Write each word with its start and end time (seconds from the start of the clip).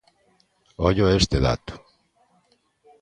Ollo 0.87 1.05
a 1.05 1.15
este 1.19 1.37
dato. 1.47 1.73